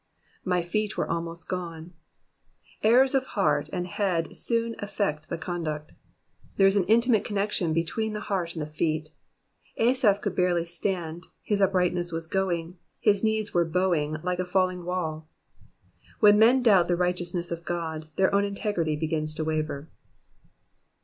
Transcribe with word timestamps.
''''My 0.47 0.65
feet 0.65 0.97
were 0.97 1.07
almost 1.07 1.47
gone.^* 1.47 1.91
Errors 2.81 3.13
of 3.13 3.23
heart 3.37 3.69
and 3.71 3.85
head 3.85 4.35
soon 4.35 4.75
affect 4.79 5.29
the 5.29 5.37
conduct. 5.37 5.91
There 6.57 6.65
is 6.65 6.75
an 6.75 6.85
intimate 6.85 7.23
connection 7.23 7.71
between 7.71 8.13
the 8.13 8.21
heart 8.21 8.53
and 8.55 8.63
the 8.63 8.65
feet. 8.65 9.11
Asaph 9.77 10.19
could 10.19 10.35
barely 10.35 10.65
stand, 10.65 11.27
his 11.43 11.61
uprightness 11.61 12.11
was 12.11 12.25
going, 12.25 12.79
his 12.99 13.23
knees 13.23 13.53
were 13.53 13.63
bowing 13.63 14.13
like 14.23 14.39
a 14.39 14.43
falling 14.43 14.85
wall. 14.85 15.29
When 16.19 16.39
men 16.39 16.63
doubt 16.63 16.87
the 16.87 16.95
righteousness 16.95 17.51
of 17.51 17.61
Ood, 17.69 18.07
their 18.15 18.33
own 18.33 18.43
integrity 18.43 18.95
begins 18.95 19.35
to 19.35 19.43
waver. 19.43 19.87